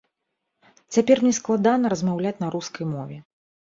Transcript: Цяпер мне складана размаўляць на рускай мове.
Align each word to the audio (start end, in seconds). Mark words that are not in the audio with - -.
Цяпер 0.95 1.21
мне 1.25 1.33
складана 1.39 1.85
размаўляць 1.95 2.35
на 2.45 2.53
рускай 2.57 2.85
мове. 2.95 3.17